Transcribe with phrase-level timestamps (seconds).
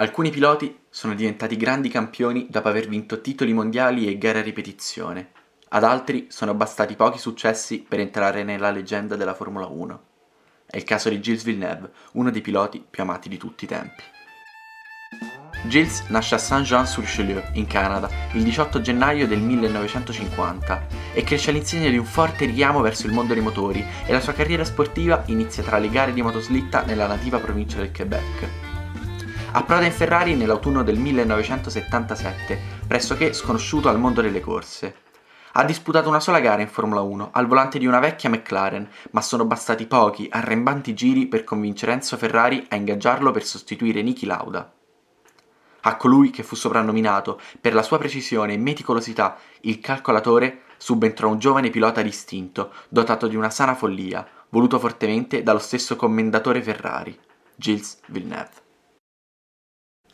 [0.00, 5.32] Alcuni piloti sono diventati grandi campioni dopo aver vinto titoli mondiali e gare a ripetizione,
[5.68, 10.02] ad altri sono bastati pochi successi per entrare nella leggenda della Formula 1.
[10.64, 14.02] È il caso di Gilles Villeneuve, uno dei piloti più amati di tutti i tempi.
[15.68, 21.98] Gilles nasce a Saint-Jean-sur-Richelieu, in Canada, il 18 gennaio del 1950 e cresce all'insegna di
[21.98, 25.76] un forte richiamo verso il mondo dei motori e la sua carriera sportiva inizia tra
[25.76, 28.69] le gare di motoslitta nella nativa provincia del Quebec.
[29.52, 32.56] Approda in Ferrari nell'autunno del 1977,
[32.86, 34.94] pressoché sconosciuto al mondo delle corse.
[35.54, 39.20] Ha disputato una sola gara in Formula 1 al volante di una vecchia McLaren, ma
[39.20, 44.72] sono bastati pochi, arrembanti giri per convincere Enzo Ferrari a ingaggiarlo per sostituire Niki Lauda.
[45.80, 51.40] A colui che fu soprannominato, per la sua precisione e meticolosità, il calcolatore, subentrò un
[51.40, 57.18] giovane pilota distinto, dotato di una sana follia, voluto fortemente dallo stesso commendatore Ferrari,
[57.56, 58.59] Gilles Villeneuve.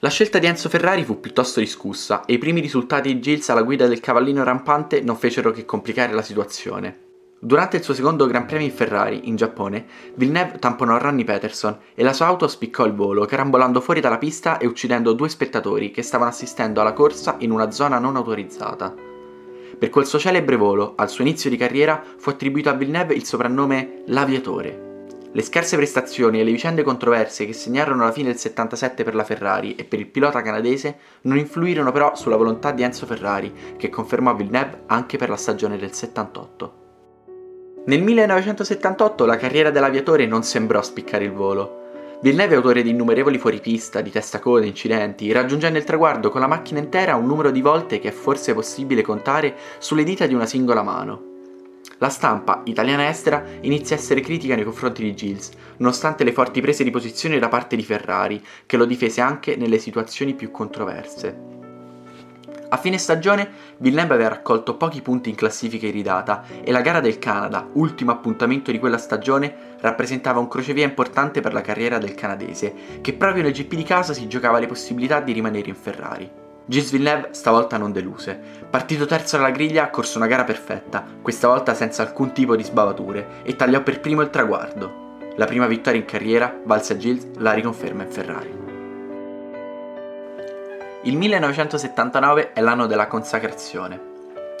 [0.00, 3.62] La scelta di Enzo Ferrari fu piuttosto discussa e i primi risultati di Gilles alla
[3.62, 7.06] guida del cavallino rampante non fecero che complicare la situazione.
[7.40, 12.04] Durante il suo secondo Gran Premio in Ferrari, in Giappone, Villeneuve tamponò Ronnie Peterson e
[12.04, 16.02] la sua auto spiccò il volo, carambolando fuori dalla pista e uccidendo due spettatori che
[16.02, 18.94] stavano assistendo alla corsa in una zona non autorizzata.
[19.76, 23.24] Per quel suo celebre volo, al suo inizio di carriera, fu attribuito a Villeneuve il
[23.24, 24.87] soprannome L'Aviatore.
[25.30, 29.24] Le scarse prestazioni e le vicende controverse che segnarono la fine del 77 per la
[29.24, 33.90] Ferrari e per il pilota canadese non influirono però sulla volontà di Enzo Ferrari, che
[33.90, 36.86] confermò Villeneuve anche per la stagione del 78.
[37.84, 41.76] Nel 1978 la carriera dell'aviatore non sembrò spiccare il volo.
[42.22, 46.80] Villeneuve è autore di innumerevoli fuoripista, di testacode, incidenti, raggiungendo il traguardo con la macchina
[46.80, 50.82] intera un numero di volte che è forse possibile contare sulle dita di una singola
[50.82, 51.27] mano.
[52.00, 56.60] La stampa, italiana estera, inizia a essere critica nei confronti di Gilles, nonostante le forti
[56.60, 61.56] prese di posizione da parte di Ferrari, che lo difese anche nelle situazioni più controverse.
[62.70, 67.18] A fine stagione Villeneuve aveva raccolto pochi punti in classifica iridata e la gara del
[67.18, 73.00] Canada, ultimo appuntamento di quella stagione, rappresentava un crocevia importante per la carriera del canadese,
[73.00, 76.46] che proprio nel GP di casa si giocava le possibilità di rimanere in Ferrari.
[76.68, 78.38] Gilles Villeneuve stavolta non deluse.
[78.68, 82.62] Partito terzo alla griglia, ha corso una gara perfetta, questa volta senza alcun tipo di
[82.62, 85.16] sbavature, e tagliò per primo il traguardo.
[85.36, 88.56] La prima vittoria in carriera valse a Gilles la riconferma in Ferrari.
[91.04, 93.98] Il 1979 è l'anno della consacrazione.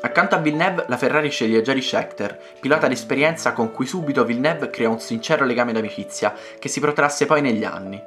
[0.00, 4.88] Accanto a Villeneuve, la Ferrari sceglie Jerry Schechter, pilota d'esperienza con cui subito Villeneuve crea
[4.88, 8.02] un sincero legame d'amicizia che si protrasse poi negli anni.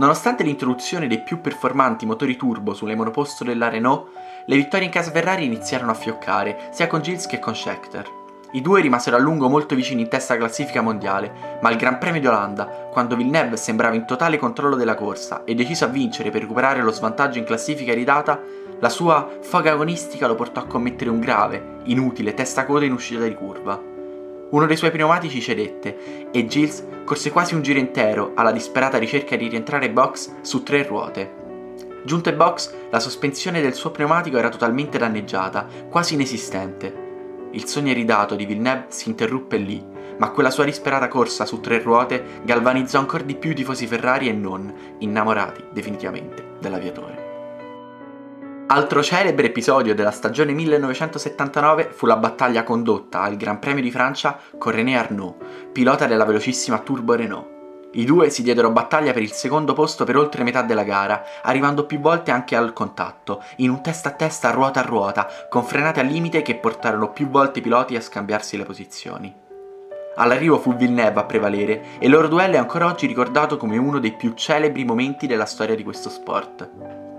[0.00, 4.08] Nonostante l'introduzione dei più performanti motori turbo sulle monoposto della Renault,
[4.46, 8.08] le vittorie in casa Ferrari iniziarono a fioccare, sia con Gilles che con Schechter.
[8.52, 11.98] I due rimasero a lungo molto vicini in testa alla classifica mondiale, ma al Gran
[11.98, 16.30] Premio di Olanda, quando Villeneuve sembrava in totale controllo della corsa e deciso a vincere
[16.30, 18.40] per recuperare lo svantaggio in classifica ridata,
[18.78, 23.34] la sua foga agonistica lo portò a commettere un grave, inutile testa-coda in uscita di
[23.34, 23.89] curva.
[24.50, 29.36] Uno dei suoi pneumatici cedette e Gilles corse quasi un giro intero alla disperata ricerca
[29.36, 31.38] di rientrare box su tre ruote.
[32.04, 37.08] Giunto in box, la sospensione del suo pneumatico era totalmente danneggiata, quasi inesistente.
[37.52, 39.84] Il sogno iridato di Villeneuve si interruppe lì,
[40.18, 44.28] ma quella sua disperata corsa su tre ruote galvanizzò ancora di più i tifosi Ferrari
[44.28, 47.19] e non, innamorati definitivamente dell'aviatore.
[48.72, 54.38] Altro celebre episodio della stagione 1979 fu la battaglia condotta al Gran Premio di Francia
[54.56, 55.34] con René Arnaud,
[55.72, 57.48] pilota della velocissima Turbo Renault.
[57.94, 61.84] I due si diedero battaglia per il secondo posto per oltre metà della gara, arrivando
[61.84, 65.98] più volte anche al contatto, in un testa a testa ruota a ruota, con frenate
[65.98, 69.34] al limite che portarono più volte i piloti a scambiarsi le posizioni.
[70.14, 73.98] All'arrivo fu Villeneuve a prevalere e il loro duello è ancora oggi ricordato come uno
[73.98, 77.09] dei più celebri momenti della storia di questo sport.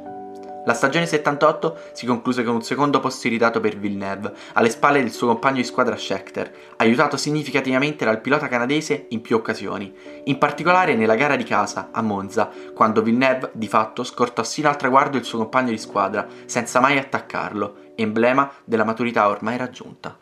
[0.64, 5.12] La stagione 78 si concluse con un secondo posto irritato per Villeneuve, alle spalle del
[5.12, 9.92] suo compagno di squadra Schechter, aiutato significativamente dal pilota canadese in più occasioni,
[10.26, 14.78] in particolare nella gara di casa, a Monza, quando Villeneuve di fatto scortò sino al
[14.78, 20.16] traguardo il suo compagno di squadra, senza mai attaccarlo, emblema della maturità ormai raggiunta.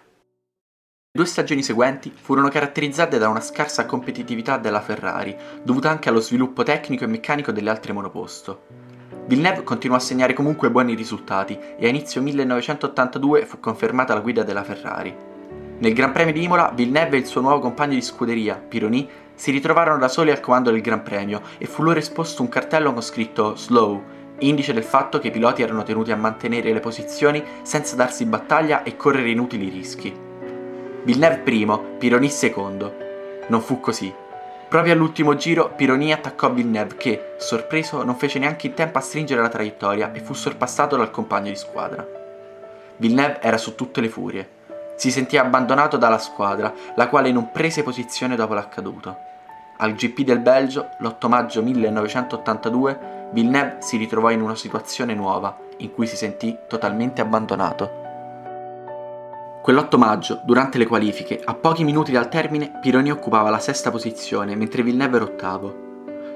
[1.11, 6.21] Le due stagioni seguenti furono caratterizzate da una scarsa competitività della Ferrari, dovuta anche allo
[6.21, 8.88] sviluppo tecnico e meccanico delle altre monoposto.
[9.29, 14.41] Villeneuve continuò a segnare comunque buoni risultati e a inizio 1982 fu confermata la guida
[14.41, 15.15] della Ferrari.
[15.77, 19.51] Nel Gran Premio di Imola, Villeneuve e il suo nuovo compagno di scuderia, Pironi, si
[19.51, 23.03] ritrovarono da soli al comando del Gran Premio e fu loro esposto un cartello con
[23.03, 24.01] scritto Slow,
[24.39, 28.81] indice del fatto che i piloti erano tenuti a mantenere le posizioni senza darsi battaglia
[28.81, 30.11] e correre inutili rischi.
[31.03, 32.95] Villeneuve primo, Pironi secondo.
[33.47, 34.11] Non fu così.
[34.69, 39.41] Proprio all'ultimo giro Pironi attaccò Villeneuve che, sorpreso, non fece neanche in tempo a stringere
[39.41, 42.05] la traiettoria e fu sorpassato dal compagno di squadra.
[42.97, 44.47] Villeneuve era su tutte le furie.
[44.95, 49.17] Si sentiva abbandonato dalla squadra, la quale non prese posizione dopo l'accaduto.
[49.77, 55.91] Al GP del Belgio, l'8 maggio 1982, Villeneuve si ritrovò in una situazione nuova, in
[55.91, 58.08] cui si sentì totalmente abbandonato.
[59.61, 64.55] Quell'8 maggio, durante le qualifiche, a pochi minuti dal termine, Pironi occupava la sesta posizione,
[64.55, 65.87] mentre Villeneuve era ottavo.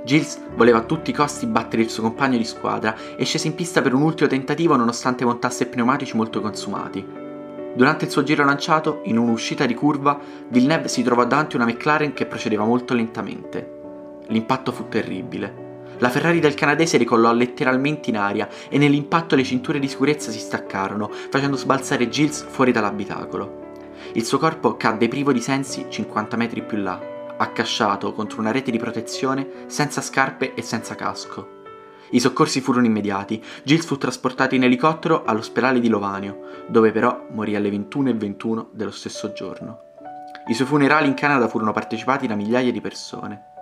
[0.04, 3.56] Gilles voleva a tutti i costi battere il suo compagno di squadra e scese in
[3.56, 7.04] pista per un ultimo tentativo nonostante montasse pneumatici molto consumati.
[7.74, 11.72] Durante il suo giro lanciato, in un'uscita di curva, Villeneuve si trovò davanti a una
[11.72, 13.80] McLaren che procedeva molto lentamente.
[14.28, 15.63] L'impatto fu terribile.
[16.00, 20.40] La Ferrari del canadese ricollò letteralmente in aria e nell'impatto le cinture di sicurezza si
[20.40, 23.62] staccarono, facendo sbalzare Gilles fuori dall'abitacolo.
[24.14, 27.00] Il suo corpo cadde privo di sensi 50 metri più là,
[27.38, 31.62] accasciato contro una rete di protezione, senza scarpe e senza casco.
[32.12, 33.44] I soccorsi furono immediati.
[33.64, 39.34] Gilles fu trasportato in elicottero all'ospedale di Lovanio, dove però morì alle 21.21 dello stesso
[39.34, 39.80] giorno.
[40.48, 43.53] I suoi funerali in Canada furono partecipati da migliaia di persone.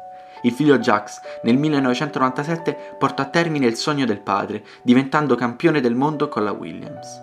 [0.43, 5.95] Il figlio Jacques nel 1997 portò a termine il sogno del padre, diventando campione del
[5.95, 7.21] mondo con la Williams.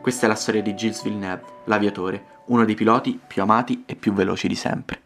[0.00, 4.12] Questa è la storia di Gilles Villeneuve, l'aviatore, uno dei piloti più amati e più
[4.12, 5.05] veloci di sempre.